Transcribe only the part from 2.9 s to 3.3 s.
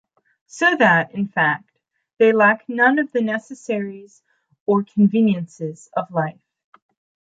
of the